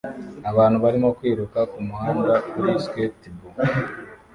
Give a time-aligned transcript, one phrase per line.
[0.51, 3.45] Abantu barimo kwiruka kumuhanda kuri skatebo